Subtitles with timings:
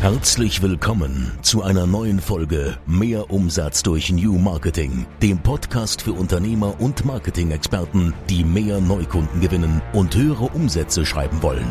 [0.00, 6.80] Herzlich willkommen zu einer neuen Folge Mehr Umsatz durch New Marketing, dem Podcast für Unternehmer
[6.80, 11.66] und Marketing-Experten, die mehr Neukunden gewinnen und höhere Umsätze schreiben wollen.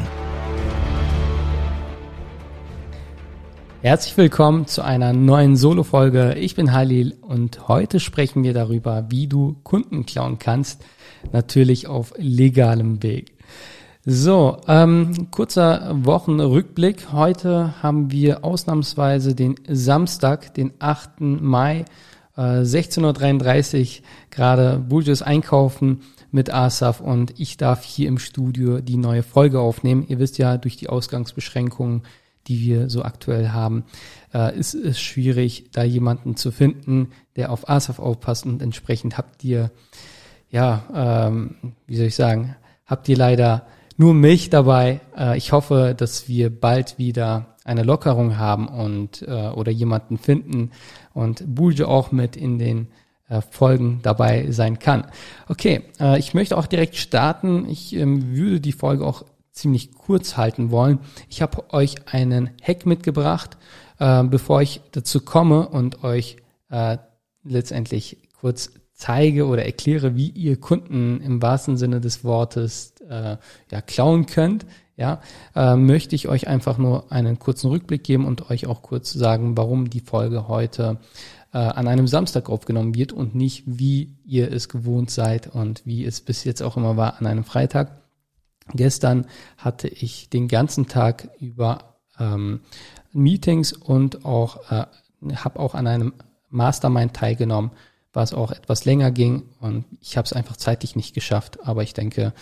[3.82, 6.36] Herzlich willkommen zu einer neuen Solo-Folge.
[6.36, 10.86] Ich bin Halil und heute sprechen wir darüber, wie du Kunden klauen kannst,
[11.32, 13.39] natürlich auf legalem Weg.
[14.12, 17.12] So, ähm, kurzer Wochenrückblick.
[17.12, 21.40] Heute haben wir ausnahmsweise den Samstag, den 8.
[21.44, 21.86] Mai,
[22.36, 28.98] äh, 16.33 Uhr, gerade Bulges einkaufen mit Asaf und ich darf hier im Studio die
[28.98, 30.04] neue Folge aufnehmen.
[30.08, 32.02] Ihr wisst ja, durch die Ausgangsbeschränkungen,
[32.48, 33.84] die wir so aktuell haben,
[34.34, 39.44] äh, ist es schwierig, da jemanden zu finden, der auf Asaf aufpasst und entsprechend habt
[39.44, 39.70] ihr,
[40.50, 42.56] ja, ähm, wie soll ich sagen,
[42.88, 43.68] habt ihr leider
[44.00, 45.02] nur mich dabei.
[45.16, 50.72] Äh, ich hoffe, dass wir bald wieder eine Lockerung haben und äh, oder jemanden finden
[51.14, 52.88] und Bulge auch mit in den
[53.28, 55.06] äh, Folgen dabei sein kann.
[55.50, 55.84] Okay,
[56.18, 57.68] ich möchte auch direkt starten.
[57.70, 61.00] Ich ähm, würde die Folge auch ziemlich kurz halten wollen.
[61.28, 63.58] Ich habe euch einen Hack mitgebracht,
[63.98, 66.38] bevor ich dazu komme und euch
[67.44, 73.38] letztendlich kurz zeige oder erkläre, wie ihr Kunden im wahrsten Sinne des Wortes äh,
[73.72, 74.66] ja, klauen könnt,
[74.98, 75.22] ja,
[75.56, 79.56] äh, möchte ich euch einfach nur einen kurzen Rückblick geben und euch auch kurz sagen,
[79.56, 80.98] warum die Folge heute
[81.54, 86.04] äh, an einem Samstag aufgenommen wird und nicht, wie ihr es gewohnt seid und wie
[86.04, 88.02] es bis jetzt auch immer war, an einem Freitag.
[88.74, 92.60] Gestern hatte ich den ganzen Tag über ähm,
[93.14, 94.86] Meetings und auch äh,
[95.36, 96.14] habe auch an einem
[96.50, 97.72] Mastermind teilgenommen
[98.14, 101.94] was auch etwas länger ging und ich habe es einfach zeitlich nicht geschafft, aber ich
[101.94, 102.34] denke,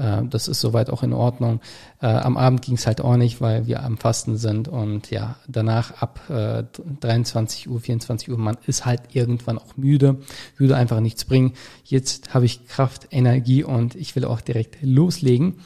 [0.00, 1.60] äh, das ist soweit auch in Ordnung.
[2.00, 5.36] Äh, am Abend ging es halt auch nicht, weil wir am Fasten sind und ja,
[5.46, 6.64] danach ab äh,
[7.00, 10.20] 23 Uhr, 24 Uhr, man ist halt irgendwann auch müde,
[10.56, 11.52] würde einfach nichts bringen.
[11.84, 15.60] Jetzt habe ich Kraft, Energie und ich will auch direkt loslegen.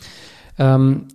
[0.59, 1.09] Ähm,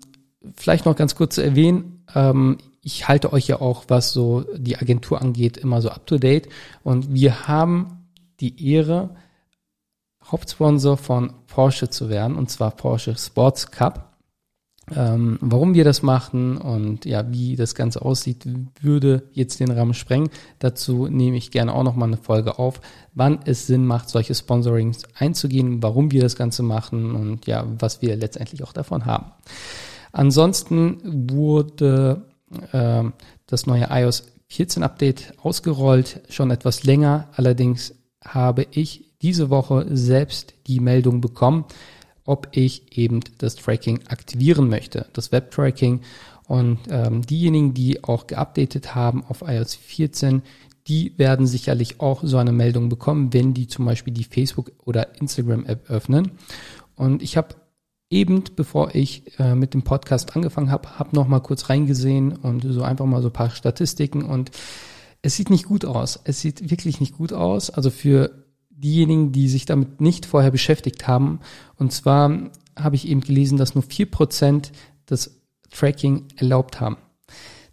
[0.56, 4.78] vielleicht noch ganz kurz zu erwähnen, ähm, ich halte euch ja auch, was so die
[4.78, 6.48] Agentur angeht, immer so up to date
[6.84, 7.99] und wir haben
[8.40, 9.16] die Ehre,
[10.24, 14.10] Hauptsponsor von Porsche zu werden, und zwar Porsche Sports Cup.
[14.96, 18.48] Ähm, warum wir das machen und ja, wie das Ganze aussieht,
[18.82, 20.30] würde jetzt den Rahmen sprengen.
[20.58, 22.82] Dazu nehme ich gerne auch nochmal eine Folge auf,
[23.14, 28.02] wann es Sinn macht, solche Sponsorings einzugehen, warum wir das Ganze machen und ja, was
[28.02, 29.32] wir letztendlich auch davon haben.
[30.12, 30.98] Ansonsten
[31.32, 32.24] wurde
[32.72, 33.04] äh,
[33.46, 40.54] das neue iOS 14 Update ausgerollt, schon etwas länger, allerdings habe ich diese Woche selbst
[40.68, 41.66] die Meldung bekommen,
[42.26, 46.02] ob ich eben das Tracking aktivieren möchte, das Web-Tracking.
[46.48, 50.42] Und ähm, diejenigen, die auch geupdatet haben auf iOS 14,
[50.88, 55.16] die werden sicherlich auch so eine Meldung bekommen, wenn die zum Beispiel die Facebook- oder
[55.20, 56.32] Instagram-App öffnen.
[56.96, 57.56] Und ich habe
[58.10, 62.64] eben, bevor ich äh, mit dem Podcast angefangen habe, habe noch mal kurz reingesehen und
[62.64, 64.52] so einfach mal so ein paar Statistiken und
[65.22, 66.20] es sieht nicht gut aus.
[66.24, 67.70] Es sieht wirklich nicht gut aus.
[67.70, 71.40] Also für diejenigen, die sich damit nicht vorher beschäftigt haben.
[71.76, 74.72] Und zwar habe ich eben gelesen, dass nur vier Prozent
[75.06, 75.42] das
[75.72, 76.98] Tracking erlaubt haben.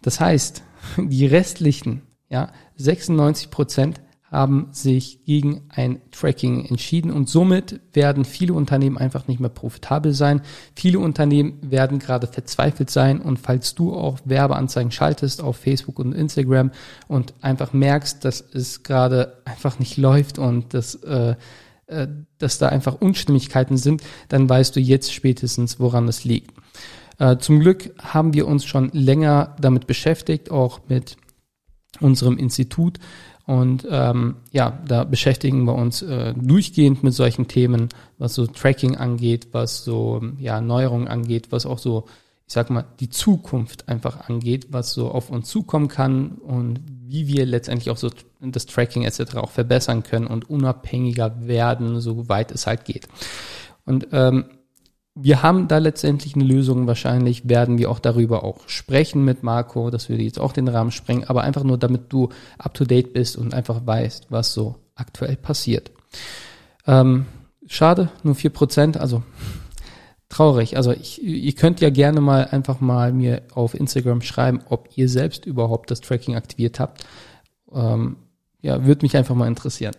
[0.02, 0.62] Das heißt,
[0.98, 4.00] die restlichen, ja, 96 Prozent
[4.30, 10.14] haben sich gegen ein Tracking entschieden und somit werden viele Unternehmen einfach nicht mehr profitabel
[10.14, 10.42] sein.
[10.74, 16.12] Viele Unternehmen werden gerade verzweifelt sein und falls du auch Werbeanzeigen schaltest auf Facebook und
[16.12, 16.72] Instagram
[17.06, 21.36] und einfach merkst, dass es gerade einfach nicht läuft und dass, äh,
[21.86, 26.50] äh, dass da einfach Unstimmigkeiten sind, dann weißt du jetzt spätestens, woran es liegt.
[27.18, 31.16] Äh, zum Glück haben wir uns schon länger damit beschäftigt, auch mit
[32.00, 32.98] unserem Institut
[33.46, 38.96] und ähm, ja, da beschäftigen wir uns äh, durchgehend mit solchen Themen, was so Tracking
[38.96, 42.06] angeht, was so ja Neuerungen angeht, was auch so,
[42.48, 47.28] ich sag mal, die Zukunft einfach angeht, was so auf uns zukommen kann und wie
[47.28, 48.10] wir letztendlich auch so
[48.40, 49.36] das Tracking etc.
[49.36, 53.06] auch verbessern können und unabhängiger werden, soweit es halt geht.
[53.84, 54.46] Und ähm,
[55.18, 56.86] wir haben da letztendlich eine Lösung.
[56.86, 59.90] Wahrscheinlich werden wir auch darüber auch sprechen mit Marco.
[59.90, 62.28] Das würde jetzt auch den Rahmen sprengen, aber einfach nur, damit du
[62.58, 65.90] up to date bist und einfach weißt, was so aktuell passiert.
[66.86, 67.24] Ähm,
[67.66, 69.22] schade, nur vier Prozent, also
[70.28, 70.76] traurig.
[70.76, 75.08] Also ich, ihr könnt ja gerne mal einfach mal mir auf Instagram schreiben, ob ihr
[75.08, 77.06] selbst überhaupt das Tracking aktiviert habt.
[77.72, 78.16] Ähm,
[78.60, 79.94] ja, würde mich einfach mal interessieren.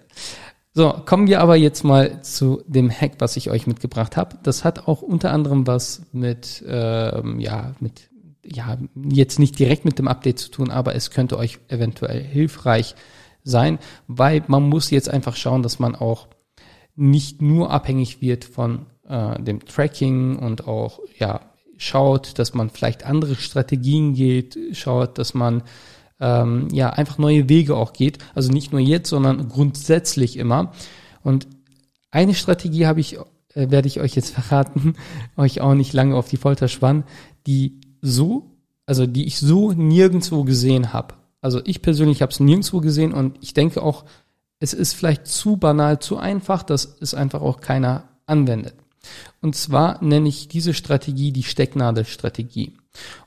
[0.77, 4.38] So, kommen wir aber jetzt mal zu dem Hack, was ich euch mitgebracht habe.
[4.44, 8.12] Das hat auch unter anderem was mit, ähm, ja, mit
[8.45, 12.94] ja jetzt nicht direkt mit dem Update zu tun, aber es könnte euch eventuell hilfreich
[13.44, 16.27] sein, weil man muss jetzt einfach schauen, dass man auch
[16.95, 21.41] nicht nur abhängig wird von äh, dem Tracking und auch ja
[21.77, 25.63] schaut, dass man vielleicht andere Strategien geht, schaut, dass man
[26.19, 28.19] ähm, ja einfach neue Wege auch geht.
[28.36, 30.72] Also nicht nur jetzt, sondern grundsätzlich immer.
[31.24, 31.48] Und
[32.12, 33.18] eine Strategie habe ich,
[33.54, 34.96] äh, werde ich euch jetzt verraten,
[35.36, 37.04] euch auch nicht lange auf die Folter spannen,
[37.46, 41.16] die so, also die ich so nirgendwo gesehen habe.
[41.42, 44.06] Also ich persönlich habe es nirgendwo gesehen und ich denke auch,
[44.60, 48.75] es ist vielleicht zu banal, zu einfach, dass es einfach auch keiner anwendet.
[49.42, 52.74] Und zwar nenne ich diese Strategie die Stecknadelstrategie.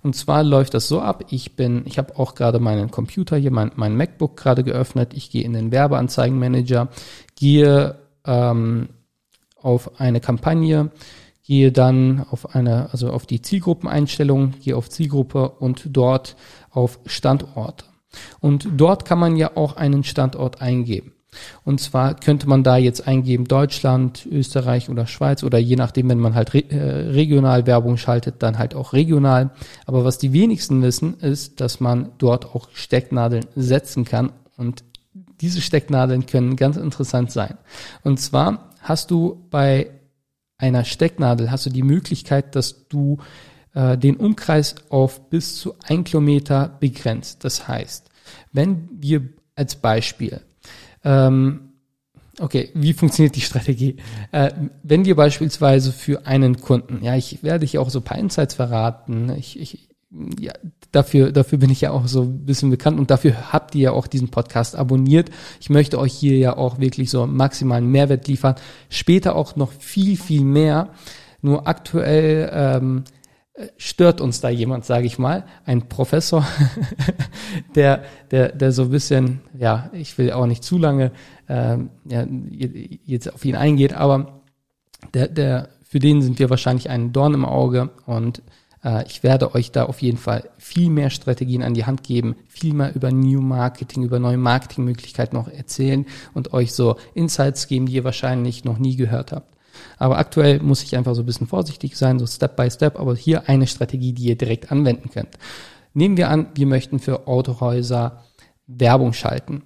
[0.02, 3.52] Und zwar läuft das so ab, ich bin, ich habe auch gerade meinen Computer hier,
[3.52, 6.88] mein, mein MacBook gerade geöffnet, ich gehe in den Werbeanzeigenmanager,
[7.36, 8.88] gehe ähm,
[9.62, 10.90] auf eine Kampagne,
[11.44, 16.36] gehe dann auf eine, also auf die Zielgruppeneinstellung, gehe auf Zielgruppe und dort
[16.70, 17.84] auf Standort.
[18.40, 21.12] Und dort kann man ja auch einen Standort eingeben.
[21.64, 26.18] Und zwar könnte man da jetzt eingeben Deutschland, Österreich oder Schweiz oder je nachdem, wenn
[26.18, 29.50] man halt re äh, regional Werbung schaltet, dann halt auch regional.
[29.86, 34.84] Aber was die wenigsten wissen, ist, dass man dort auch Stecknadeln setzen kann und
[35.40, 37.56] diese Stecknadeln können ganz interessant sein.
[38.02, 39.90] Und zwar hast du bei
[40.58, 43.18] einer Stecknadel hast du die Möglichkeit, dass du
[43.74, 47.44] äh, den Umkreis auf bis zu ein Kilometer begrenzt.
[47.44, 48.10] Das heißt,
[48.52, 50.40] wenn wir als Beispiel
[51.04, 51.70] ähm,
[52.40, 53.96] Okay, wie funktioniert die Strategie?
[54.32, 54.50] Äh,
[54.82, 58.54] wenn wir beispielsweise für einen Kunden, ja, ich werde hier auch so ein paar Insights
[58.54, 59.88] verraten, ich, ich,
[60.38, 60.52] ja,
[60.90, 63.92] dafür, dafür bin ich ja auch so ein bisschen bekannt und dafür habt ihr ja
[63.92, 65.30] auch diesen Podcast abonniert.
[65.60, 68.54] Ich möchte euch hier ja auch wirklich so maximalen Mehrwert liefern.
[68.88, 70.88] Später auch noch viel, viel mehr.
[71.42, 73.04] Nur aktuell ähm,
[73.76, 76.46] stört uns da jemand, sage ich mal, ein Professor,
[77.74, 81.12] der, der, der so ein bisschen, ja, ich will auch nicht zu lange
[81.48, 82.24] ähm, ja,
[83.04, 84.40] jetzt auf ihn eingeht, aber
[85.14, 88.42] der, der, für den sind wir wahrscheinlich ein Dorn im Auge und
[88.84, 92.36] äh, ich werde euch da auf jeden Fall viel mehr Strategien an die Hand geben,
[92.48, 97.86] viel mehr über New Marketing, über neue Marketingmöglichkeiten noch erzählen und euch so Insights geben,
[97.86, 99.54] die ihr wahrscheinlich noch nie gehört habt.
[99.98, 103.14] Aber aktuell muss ich einfach so ein bisschen vorsichtig sein, so Step by Step, aber
[103.14, 105.38] hier eine Strategie, die ihr direkt anwenden könnt.
[105.94, 108.24] Nehmen wir an, wir möchten für Autohäuser
[108.66, 109.62] Werbung schalten.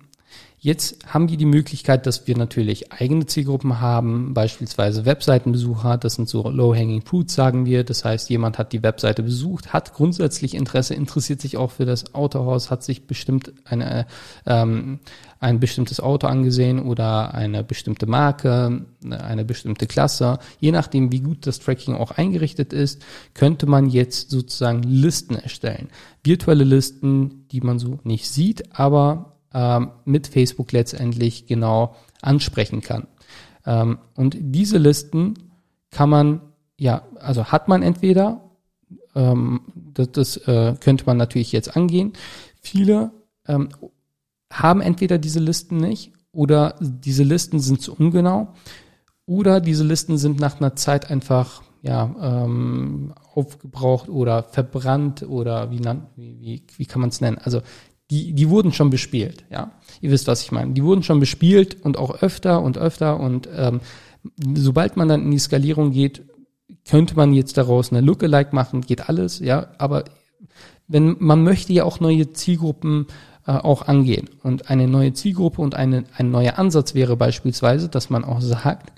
[0.65, 6.27] Jetzt haben die die Möglichkeit, dass wir natürlich eigene Zielgruppen haben, beispielsweise Webseitenbesucher, das sind
[6.27, 7.85] so low-hanging fruits, sagen wir.
[7.85, 12.15] Das heißt, jemand hat die Webseite besucht, hat grundsätzlich Interesse, interessiert sich auch für das
[12.15, 14.07] Autohaus, hat sich bestimmt eine,
[14.47, 15.01] ähm,
[15.39, 20.39] ein bestimmtes Auto angesehen oder eine bestimmte Marke, eine bestimmte Klasse.
[20.61, 23.03] Je nachdem, wie gut das Tracking auch eingerichtet ist,
[23.35, 25.91] könnte man jetzt sozusagen Listen erstellen.
[26.23, 33.07] Virtuelle Listen, die man so nicht sieht, aber ähm, mit Facebook letztendlich genau ansprechen kann.
[33.65, 35.35] Ähm, und diese Listen
[35.91, 36.41] kann man,
[36.77, 38.51] ja, also hat man entweder,
[39.15, 39.61] ähm,
[39.95, 42.13] das, äh, könnte man natürlich jetzt angehen.
[42.61, 43.13] Viele
[44.51, 48.55] haben entweder diese Listen nicht oder diese Listen sind zu ungenau
[49.27, 55.81] oder diese Listen sind nach einer Zeit einfach ja, ähm, aufgebraucht oder verbrannt oder wie,
[56.17, 57.37] wie, wie kann man es nennen?
[57.37, 57.61] Also
[58.11, 59.73] die, die wurden schon bespielt, ja.
[60.01, 60.75] Ihr wisst, was ich meine.
[60.75, 63.81] Die wurden schon bespielt und auch öfter und öfter und ähm,
[64.55, 66.23] sobald man dann in die Skalierung geht,
[66.89, 70.05] könnte man jetzt daraus eine Lookalike machen, geht alles, ja, aber
[70.87, 73.07] wenn man möchte ja auch neue Zielgruppen
[73.47, 78.11] äh, auch angehen und eine neue Zielgruppe und eine, ein neuer Ansatz wäre beispielsweise, dass
[78.11, 78.93] man auch sagt,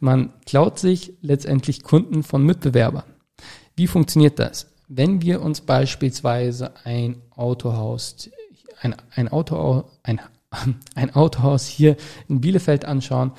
[0.00, 3.04] man klaut sich letztendlich Kunden von Mitbewerbern.
[3.76, 4.66] Wie funktioniert das?
[4.88, 8.30] Wenn wir uns beispielsweise ein Autohaus
[8.80, 10.20] ein, ein, Auto, ein,
[10.94, 11.96] ein Autohaus hier
[12.28, 13.32] in Bielefeld anschauen,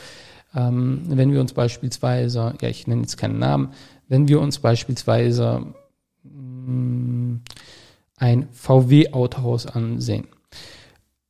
[0.55, 3.74] ähm, wenn wir uns beispielsweise, ja, ich nenne jetzt keinen Namen,
[4.08, 5.74] wenn wir uns beispielsweise
[6.24, 7.41] mh, mm,
[8.17, 10.27] ein VW-Autohaus ansehen,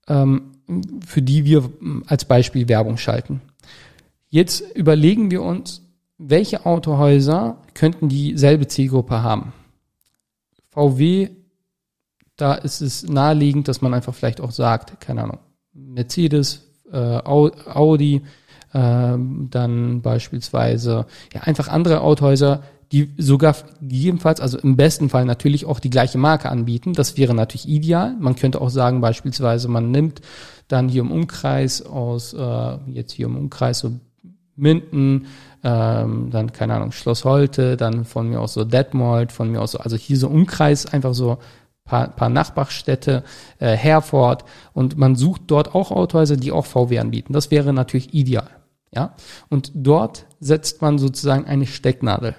[0.07, 0.53] ähm,
[1.05, 1.69] für die wir
[2.07, 3.41] als Beispiel Werbung schalten.
[4.29, 5.81] Jetzt überlegen wir uns,
[6.17, 9.53] welche Autohäuser könnten dieselbe Zielgruppe haben?
[10.69, 11.29] VW
[12.41, 15.39] da ist es naheliegend, dass man einfach vielleicht auch sagt, keine Ahnung,
[15.73, 18.21] Mercedes, äh, Audi,
[18.73, 25.65] äh, dann beispielsweise ja einfach andere Autohäuser, die sogar gegebenenfalls, also im besten Fall natürlich
[25.65, 26.93] auch die gleiche Marke anbieten.
[26.93, 28.15] Das wäre natürlich ideal.
[28.19, 30.21] Man könnte auch sagen, beispielsweise, man nimmt
[30.67, 33.91] dann hier im Umkreis aus, äh, jetzt hier im Umkreis so
[34.55, 35.27] Minden,
[35.63, 39.71] ähm, dann keine Ahnung, Schloss Holte, dann von mir aus so Detmold, von mir aus
[39.71, 41.37] so, also hier so Umkreis, einfach so
[41.89, 43.23] paar, paar Nachbarstädte,
[43.57, 47.33] äh, Herford und man sucht dort auch Autohäuser, die auch VW anbieten.
[47.33, 48.49] Das wäre natürlich ideal.
[48.91, 49.13] Ja,
[49.49, 52.35] und dort setzt man sozusagen eine Stecknadel.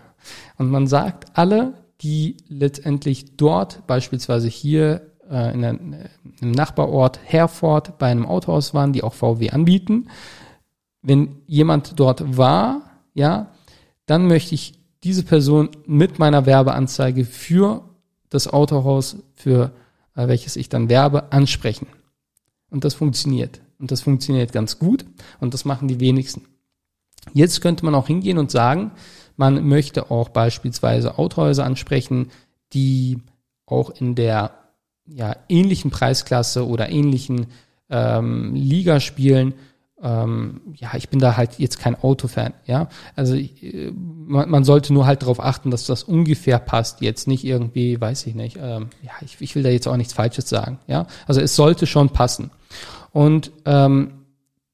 [0.59, 5.79] Und man sagt, alle, die letztendlich dort, beispielsweise hier äh, in der,
[6.41, 10.09] im Nachbarort Herford bei einem Autohaus waren, die auch VW anbieten,
[11.03, 12.83] wenn jemand dort war,
[13.15, 13.53] ja,
[14.07, 17.90] dann möchte ich diese Person mit meiner Werbeanzeige für
[18.31, 19.73] das Autohaus, für
[20.17, 21.87] äh, welches ich dann werbe, ansprechen.
[22.71, 23.61] Und das funktioniert.
[23.79, 25.05] Und das funktioniert ganz gut
[25.41, 26.47] und das machen die wenigsten.
[27.33, 28.93] Jetzt könnte man auch hingehen und sagen,
[29.37, 32.31] man möchte auch beispielsweise Autohäuser ansprechen,
[32.73, 33.19] die
[33.67, 34.53] auch in der
[35.07, 37.47] ja, ähnlichen Preisklasse oder ähnlichen
[37.89, 39.55] ähm, Liga spielen
[40.03, 42.89] ähm, ja, ich bin da halt jetzt kein Autofan, ja.
[43.17, 47.01] Also äh, man, man, sollte nur halt darauf achten, dass das ungefähr passt.
[47.01, 50.13] Jetzt nicht irgendwie, weiß ich nicht, ähm, ja, ich, ich will da jetzt auch nichts
[50.13, 51.07] Falsches sagen, ja.
[51.27, 52.51] Also es sollte schon passen.
[53.13, 54.13] Und ähm,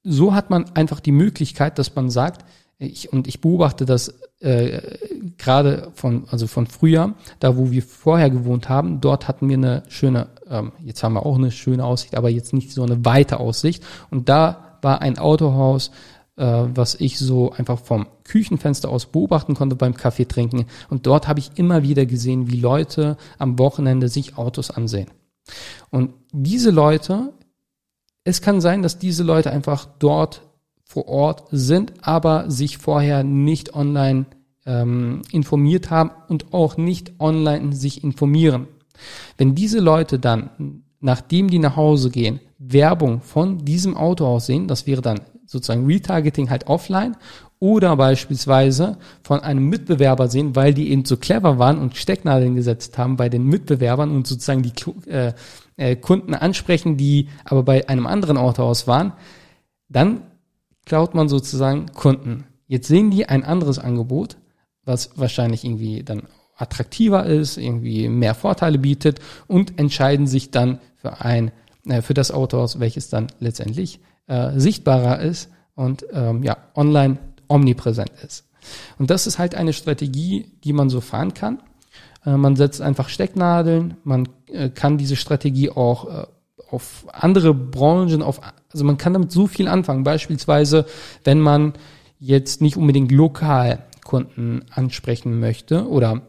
[0.05, 2.45] so hat man einfach die Möglichkeit, dass man sagt,
[2.79, 4.81] ich, und ich beobachte das äh,
[5.39, 9.83] gerade von, also von früher, da wo wir vorher gewohnt haben, dort hatten wir eine
[9.89, 13.41] schöne, ähm, jetzt haben wir auch eine schöne Aussicht, aber jetzt nicht so eine weite
[13.41, 13.83] Aussicht.
[14.11, 15.91] Und da war ein Autohaus,
[16.37, 20.67] äh, was ich so einfach vom Küchenfenster aus beobachten konnte beim Kaffee trinken.
[20.89, 25.11] Und dort habe ich immer wieder gesehen, wie Leute am Wochenende sich Autos ansehen.
[25.91, 27.33] Und diese Leute,
[28.25, 30.43] es kann sein, dass diese Leute einfach dort
[30.85, 34.27] vor Ort sind, aber sich vorher nicht online
[34.67, 38.69] ähm, informiert haben und auch nicht online sich informieren.
[39.37, 44.89] Wenn diese Leute dann, nachdem die nach Hause gehen, Werbung von diesem Autohaus sehen, das
[44.89, 47.17] wäre dann sozusagen Retargeting halt offline
[47.61, 52.99] oder beispielsweise von einem Mitbewerber sehen, weil die eben so clever waren und Stecknadeln gesetzt
[52.99, 54.73] haben bei den Mitbewerbern und sozusagen die
[55.09, 55.33] äh,
[55.77, 59.13] äh, Kunden ansprechen, die aber bei einem anderen Autohaus waren,
[59.89, 60.23] dann
[60.87, 62.47] klaut man sozusagen Kunden.
[62.67, 64.39] Jetzt sehen die ein anderes Angebot,
[64.85, 66.25] was wahrscheinlich irgendwie dann
[66.57, 71.53] attraktiver ist, irgendwie mehr Vorteile bietet und entscheiden sich dann für ein
[71.89, 78.11] äh, für das Autohaus, welches dann letztendlich äh, sichtbarer ist und ähm, ja, online omnipräsent
[78.25, 78.45] ist.
[78.99, 81.63] Und das ist halt eine Strategie, die man so fahren kann.
[82.25, 86.27] Äh, man setzt einfach Stecknadeln, man äh, kann diese Strategie auch äh,
[86.71, 88.41] auf andere Branchen, auf,
[88.73, 90.03] also man kann damit so viel anfangen.
[90.03, 90.87] Beispielsweise,
[91.23, 91.75] wenn man
[92.19, 96.23] jetzt nicht unbedingt lokal Kunden ansprechen möchte oder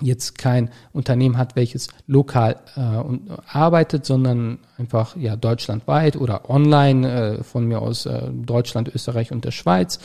[0.00, 7.42] jetzt kein Unternehmen hat, welches lokal äh, arbeitet, sondern einfach ja deutschlandweit oder online äh,
[7.42, 9.98] von mir aus äh, Deutschland, Österreich und der Schweiz.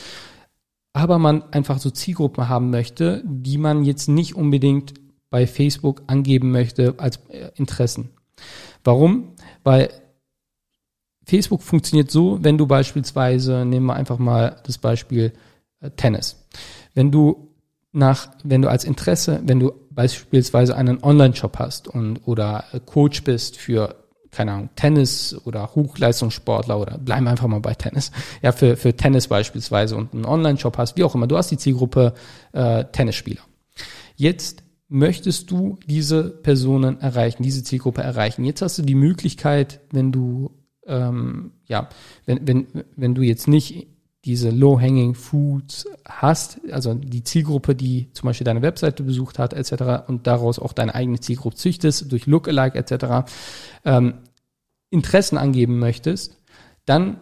[0.94, 4.94] Aber man einfach so Zielgruppen haben möchte, die man jetzt nicht unbedingt
[5.30, 8.10] bei Facebook angeben möchte als äh, Interessen.
[8.84, 9.32] Warum?
[9.64, 9.90] Weil
[11.24, 15.32] Facebook funktioniert so, wenn du beispielsweise, nehmen wir einfach mal das Beispiel
[15.80, 16.36] äh, Tennis.
[16.94, 17.48] Wenn du
[17.92, 23.56] nach, wenn du als Interesse, wenn du beispielsweise einen Online-Shop hast und oder Coach bist
[23.56, 23.96] für
[24.32, 28.10] keine Ahnung, Tennis oder Hochleistungssportler oder bleiben einfach mal bei Tennis.
[28.40, 31.26] Ja, für, für Tennis beispielsweise und einen Online-Shop hast, wie auch immer.
[31.26, 32.14] Du hast die Zielgruppe
[32.52, 33.42] äh, Tennisspieler.
[34.16, 38.44] Jetzt möchtest du diese Personen erreichen, diese Zielgruppe erreichen.
[38.44, 40.50] Jetzt hast du die Möglichkeit, wenn du
[40.86, 41.88] ähm, ja,
[42.26, 43.86] wenn, wenn, wenn du jetzt nicht
[44.24, 50.06] diese Low-Hanging Foods hast, also die Zielgruppe, die zum Beispiel deine Webseite besucht hat, etc.
[50.06, 53.30] und daraus auch deine eigene Zielgruppe züchtest, durch Lookalike etc.,
[53.84, 54.14] ähm,
[54.90, 56.36] Interessen angeben möchtest,
[56.84, 57.16] dann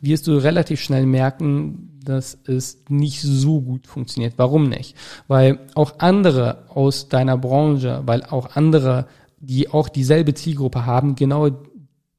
[0.00, 4.34] wirst du relativ schnell merken, dass es nicht so gut funktioniert.
[4.36, 4.96] Warum nicht?
[5.28, 9.06] Weil auch andere aus deiner Branche, weil auch andere,
[9.38, 11.48] die auch dieselbe Zielgruppe haben, genau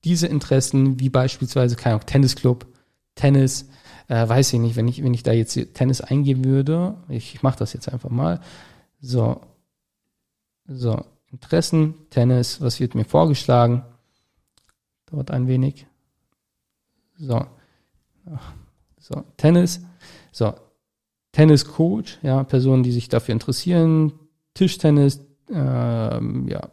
[0.03, 2.65] diese Interessen, wie beispielsweise, kein Tennisclub,
[3.15, 3.69] Tennis,
[4.11, 7.43] äh, weiß ich nicht, wenn ich, wenn ich da jetzt Tennis eingeben würde, ich, ich
[7.43, 8.41] mache das jetzt einfach mal.
[8.99, 9.39] So,
[10.67, 13.85] so, Interessen, Tennis, was wird mir vorgeschlagen?
[15.05, 15.87] Dauert ein wenig.
[17.17, 17.45] So,
[18.99, 19.79] so, Tennis,
[20.33, 20.55] so,
[21.31, 24.11] Tenniscoach, ja, Personen, die sich dafür interessieren,
[24.53, 26.69] Tischtennis, ähm, ja,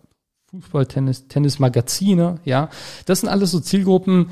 [0.51, 2.69] Fußballtennis, Tennismagazine, ja,
[3.07, 4.31] das sind alles so Zielgruppen,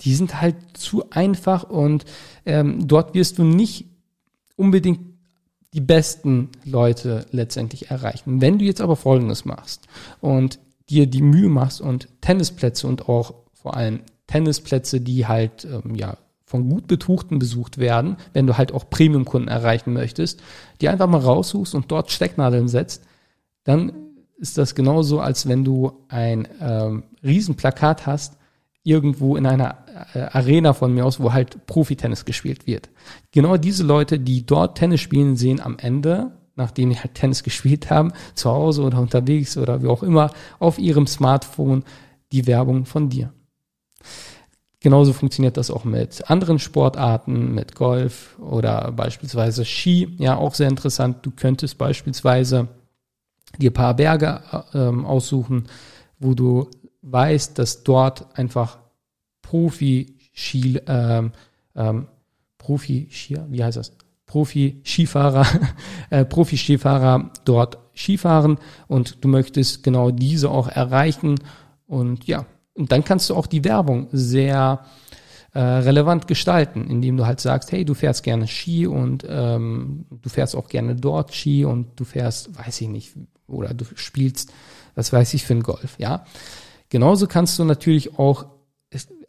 [0.00, 2.04] die sind halt zu einfach und
[2.46, 3.86] ähm, dort wirst du nicht
[4.56, 5.00] unbedingt
[5.72, 8.40] die besten Leute letztendlich erreichen.
[8.40, 9.86] Wenn du jetzt aber Folgendes machst
[10.20, 10.58] und
[10.88, 16.16] dir die Mühe machst und Tennisplätze und auch vor allem Tennisplätze, die halt ähm, ja
[16.44, 20.40] von gut Betuchten besucht werden, wenn du halt auch Premium-Kunden erreichen möchtest,
[20.80, 23.02] die einfach mal raussuchst und dort Stecknadeln setzt,
[23.64, 23.92] dann
[24.36, 28.36] ist das genauso, als wenn du ein ähm, Riesenplakat hast,
[28.84, 29.78] irgendwo in einer
[30.14, 32.90] äh, Arena von mir aus, wo halt Profitennis gespielt wird.
[33.32, 37.90] Genau diese Leute, die dort Tennis spielen, sehen am Ende, nachdem die halt Tennis gespielt
[37.90, 41.82] haben, zu Hause oder unterwegs oder wie auch immer, auf ihrem Smartphone
[42.30, 43.32] die Werbung von dir.
[44.80, 50.14] Genauso funktioniert das auch mit anderen Sportarten, mit Golf oder beispielsweise Ski.
[50.18, 51.24] Ja, auch sehr interessant.
[51.24, 52.68] Du könntest beispielsweise
[53.56, 54.42] dir paar Berge
[54.74, 55.68] ähm, aussuchen,
[56.18, 56.68] wo du
[57.04, 58.78] weißt, dass dort einfach
[59.42, 61.32] Profi-Ski, ähm,
[61.76, 62.06] ähm,
[62.58, 63.92] Profi-Skier, wie heißt das?
[64.26, 65.46] Profi-Skifahrer,
[66.10, 68.58] äh, Profi-Skifahrer dort Skifahren
[68.88, 71.36] und du möchtest genau diese auch erreichen
[71.86, 74.84] und ja, und dann kannst du auch die Werbung sehr
[75.52, 80.28] äh, relevant gestalten, indem du halt sagst, hey, du fährst gerne Ski und ähm, du
[80.28, 83.14] fährst auch gerne dort Ski und du fährst, weiß ich nicht,
[83.46, 84.52] oder du spielst,
[84.96, 86.24] was weiß ich, für ein Golf, ja.
[86.94, 88.46] Genauso kannst du natürlich auch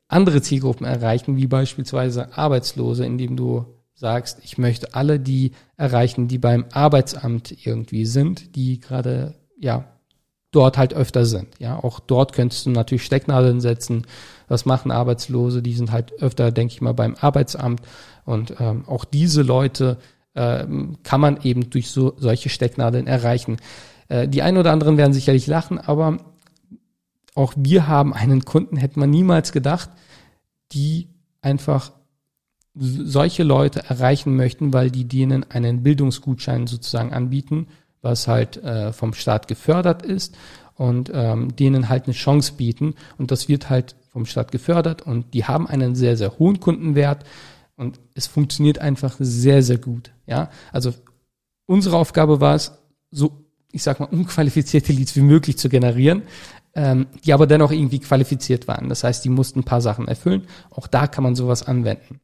[0.08, 6.38] andere Zielgruppen erreichen, wie beispielsweise Arbeitslose, indem du sagst, ich möchte alle die erreichen, die
[6.38, 9.86] beim Arbeitsamt irgendwie sind, die gerade, ja,
[10.52, 11.48] dort halt öfter sind.
[11.58, 14.06] Ja, auch dort könntest du natürlich Stecknadeln setzen.
[14.48, 15.64] Was machen Arbeitslose?
[15.64, 17.82] Die sind halt öfter, denke ich mal, beim Arbeitsamt.
[18.26, 19.98] Und ähm, auch diese Leute
[20.36, 23.58] ähm, kann man eben durch so solche Stecknadeln erreichen.
[24.08, 26.20] Äh, die einen oder anderen werden sicherlich lachen, aber
[27.36, 29.90] auch wir haben einen Kunden, hätte man niemals gedacht,
[30.72, 31.10] die
[31.42, 31.92] einfach
[32.74, 37.68] solche Leute erreichen möchten, weil die denen einen Bildungsgutschein sozusagen anbieten
[38.06, 40.38] was halt äh, vom Staat gefördert ist
[40.76, 42.94] und ähm, denen halt eine Chance bieten.
[43.18, 47.26] Und das wird halt vom Staat gefördert und die haben einen sehr, sehr hohen Kundenwert
[47.76, 50.12] und es funktioniert einfach sehr, sehr gut.
[50.28, 50.94] Ja, also
[51.66, 52.72] unsere Aufgabe war es,
[53.12, 56.22] so, ich sag mal, unqualifizierte Leads wie möglich zu generieren,
[56.76, 58.90] ähm, die aber dennoch irgendwie qualifiziert waren.
[58.90, 60.48] Das heißt, die mussten ein paar Sachen erfüllen.
[60.70, 62.20] Auch da kann man sowas anwenden.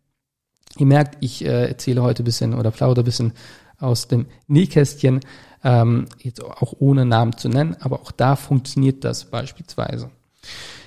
[0.78, 3.34] Ihr merkt, ich äh, erzähle heute ein bisschen oder plaudere ein bisschen
[3.80, 5.22] aus dem Nähkästchen
[5.64, 10.10] ähm, jetzt auch ohne Namen zu nennen, aber auch da funktioniert das beispielsweise.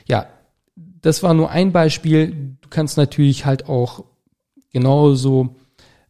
[0.06, 0.26] Ja,
[0.76, 2.56] das war nur ein Beispiel.
[2.60, 4.04] Du kannst natürlich halt auch
[4.72, 5.56] genauso,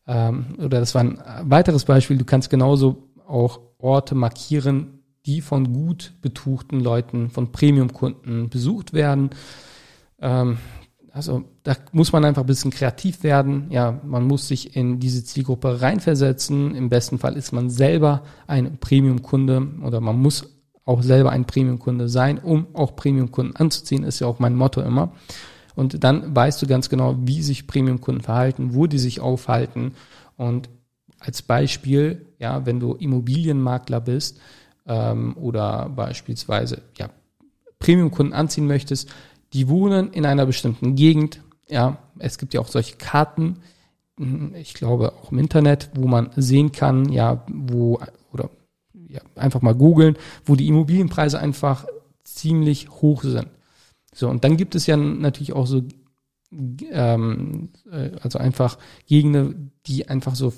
[0.07, 4.94] ähm, oder das war ein weiteres Beispiel, du kannst genauso auch Orte markieren,
[5.27, 9.31] die von gut betuchten Leuten, von Premium-Kunden besucht werden.
[10.21, 10.59] Ähm,
[11.13, 13.67] also da muss man einfach ein bisschen kreativ werden.
[13.71, 16.75] Ja, man muss sich in diese Zielgruppe reinversetzen.
[16.75, 20.51] Im besten Fall ist man selber ein Premium-Kunde oder man muss
[20.85, 25.13] auch selber ein Premium-Kunde sein, um auch Premium-Kunden anzuziehen, ist ja auch mein Motto immer.
[25.77, 29.93] Und dann weißt du ganz genau, wie sich Premium-Kunden verhalten, wo die sich aufhalten.
[30.37, 30.69] Und
[31.19, 34.41] als Beispiel, ja, wenn du Immobilienmakler bist
[34.87, 37.11] ähm, oder beispielsweise ja,
[37.79, 39.09] Premium-Kunden anziehen möchtest,
[39.53, 41.41] die wohnen in einer bestimmten Gegend.
[41.69, 43.61] Ja, es gibt ja auch solche Karten,
[44.19, 48.01] hm, ich glaube auch im Internet, wo man sehen kann, ja, wo,
[48.33, 48.51] oder
[49.09, 51.87] ja, einfach mal googeln, wo die Immobilienpreise einfach
[52.25, 53.49] ziemlich hoch sind.
[54.15, 55.83] So, und dann gibt es ja natürlich auch so,
[56.53, 60.53] ähm, äh, also einfach Gegenden, die einfach so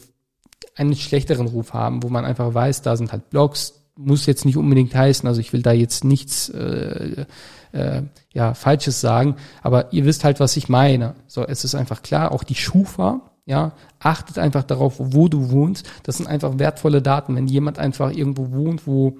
[0.74, 4.56] einen schlechteren Ruf haben, wo man einfach weiß, da sind halt Blogs, muss jetzt nicht
[4.56, 7.26] unbedingt heißen, also ich will da jetzt nichts äh,
[7.72, 11.14] äh, ja, Falsches sagen, aber ihr wisst halt, was ich meine.
[11.26, 15.88] So, es ist einfach klar, auch die Schufa, ja, achtet einfach darauf, wo du wohnst.
[16.02, 17.36] Das sind einfach wertvolle Daten.
[17.36, 19.18] Wenn jemand einfach irgendwo wohnt, wo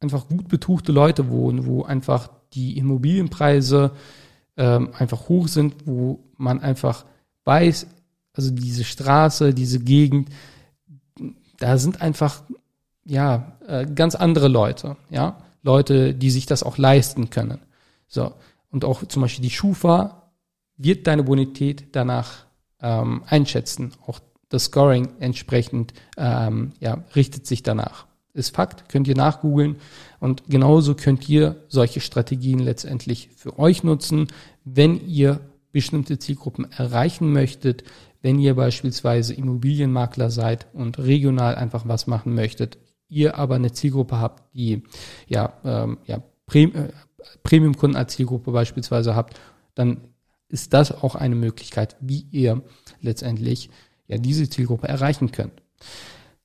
[0.00, 3.92] einfach gut betuchte Leute wohnen, wo einfach die Immobilienpreise
[4.56, 7.04] ähm, einfach hoch sind, wo man einfach
[7.44, 7.86] weiß,
[8.32, 10.30] also diese Straße, diese Gegend,
[11.58, 12.42] da sind einfach
[13.08, 15.38] ja äh, ganz andere Leute, ja.
[15.62, 17.58] Leute, die sich das auch leisten können.
[18.06, 18.32] So.
[18.70, 20.30] Und auch zum Beispiel die Schufa
[20.76, 22.46] wird deine Bonität danach
[22.80, 23.92] ähm, einschätzen.
[24.06, 28.06] Auch das Scoring entsprechend ähm, ja, richtet sich danach.
[28.34, 29.76] Ist Fakt, könnt ihr nachgoogeln.
[30.20, 34.28] Und genauso könnt ihr solche Strategien letztendlich für euch nutzen,
[34.64, 35.40] wenn ihr
[35.72, 37.84] bestimmte Zielgruppen erreichen möchtet,
[38.22, 44.18] wenn ihr beispielsweise Immobilienmakler seid und regional einfach was machen möchtet, ihr aber eine Zielgruppe
[44.18, 44.82] habt, die
[45.26, 46.88] ja, ähm, ja äh,
[47.42, 49.38] Premium-Kunden als Zielgruppe beispielsweise habt,
[49.74, 50.08] dann
[50.48, 52.62] ist das auch eine Möglichkeit, wie ihr
[53.00, 53.70] letztendlich
[54.06, 55.62] ja diese Zielgruppe erreichen könnt.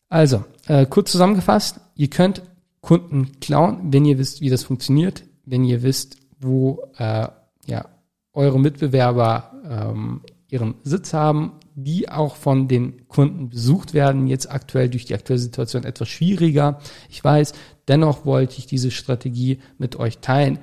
[0.09, 2.43] Also, äh, kurz zusammengefasst, ihr könnt
[2.81, 7.27] Kunden klauen, wenn ihr wisst, wie das funktioniert, wenn ihr wisst, wo äh,
[7.65, 7.85] ja,
[8.33, 14.27] eure Mitbewerber ähm, ihren Sitz haben, die auch von den Kunden besucht werden.
[14.27, 16.79] Jetzt aktuell durch die aktuelle Situation etwas schwieriger.
[17.09, 17.53] Ich weiß,
[17.87, 20.59] dennoch wollte ich diese Strategie mit euch teilen.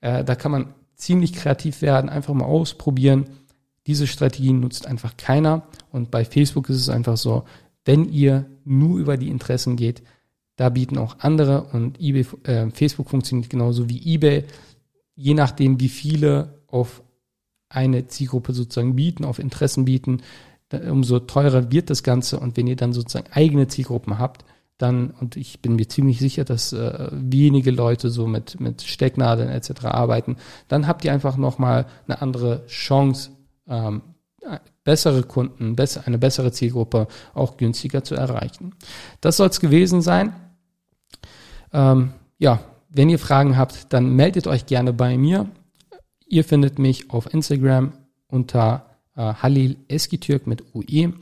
[0.00, 3.26] Äh, da kann man ziemlich kreativ werden, einfach mal ausprobieren.
[3.86, 5.66] Diese Strategie nutzt einfach keiner.
[5.90, 7.44] Und bei Facebook ist es einfach so,
[7.84, 10.02] wenn ihr nur über die Interessen geht,
[10.56, 14.44] da bieten auch andere und eBay, äh, Facebook funktioniert genauso wie eBay.
[15.16, 17.02] Je nachdem, wie viele auf
[17.68, 20.20] eine Zielgruppe sozusagen bieten, auf Interessen bieten,
[20.72, 22.38] umso teurer wird das Ganze.
[22.38, 24.44] Und wenn ihr dann sozusagen eigene Zielgruppen habt,
[24.78, 29.48] dann, und ich bin mir ziemlich sicher, dass äh, wenige Leute so mit, mit Stecknadeln
[29.48, 29.84] etc.
[29.84, 30.36] arbeiten,
[30.68, 33.30] dann habt ihr einfach nochmal eine andere Chance,
[33.68, 34.02] ähm,
[34.84, 38.74] bessere Kunden, besser, eine bessere Zielgruppe auch günstiger zu erreichen.
[39.20, 40.34] Das soll es gewesen sein.
[41.72, 45.48] Ähm, ja, wenn ihr Fragen habt, dann meldet euch gerne bei mir.
[46.26, 47.92] Ihr findet mich auf Instagram
[48.26, 51.12] unter Halil Eskitürk mit UE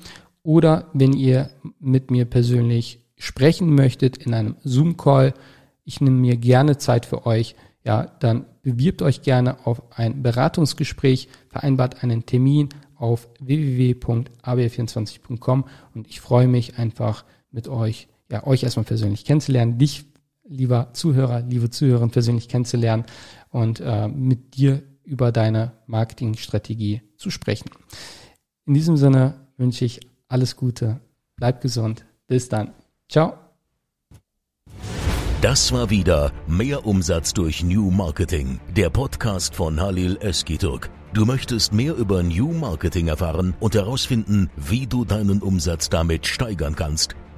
[0.43, 5.35] oder wenn ihr mit mir persönlich sprechen möchtet in einem Zoom-Call,
[5.85, 11.29] ich nehme mir gerne Zeit für euch, ja, dann bewirbt euch gerne auf ein Beratungsgespräch,
[11.49, 18.85] vereinbart einen Termin auf www.ab24.com und ich freue mich einfach mit euch, ja, euch erstmal
[18.85, 20.05] persönlich kennenzulernen, dich,
[20.47, 23.05] lieber Zuhörer, liebe Zuhörerin, persönlich kennenzulernen
[23.51, 27.69] und äh, mit dir über deine Marketingstrategie zu sprechen.
[28.65, 31.01] In diesem Sinne wünsche ich alles Gute,
[31.37, 32.73] bleib gesund, bis dann.
[33.09, 33.35] Ciao.
[35.43, 40.91] Das war wieder Mehr Umsatz durch New Marketing, der Podcast von Halil Eskiturk.
[41.13, 46.77] Du möchtest mehr über New Marketing erfahren und herausfinden, wie du deinen Umsatz damit steigern
[46.77, 47.17] kannst.